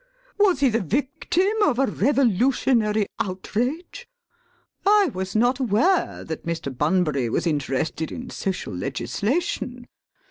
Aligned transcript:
Was 0.39 0.61
he 0.61 0.69
the 0.69 0.81
victim 0.81 1.53
of 1.63 1.77
a 1.77 1.85
revolutionary 1.85 3.05
outrage? 3.19 4.07
I 4.83 5.11
was 5.13 5.35
not 5.35 5.59
aware 5.59 6.23
that 6.23 6.43
Mr. 6.43 6.75
Bunbury 6.75 7.29
was 7.29 7.45
interested 7.45 8.11
in 8.11 8.31
social 8.31 8.73
legislation. 8.75 9.85